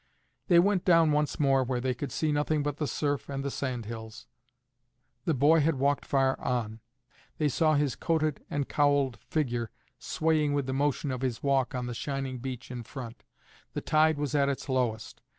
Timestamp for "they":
0.47-0.57, 1.79-1.93, 7.37-7.47